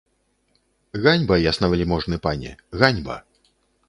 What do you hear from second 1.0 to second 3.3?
Ганьба, яснавяльможны пане, ганьба!